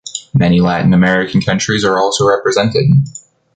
Many 0.33 0.61
Latin 0.61 0.95
American 0.95 1.41
countries 1.41 1.85
are 1.85 1.99
also 1.99 2.25
represented. 2.27 2.85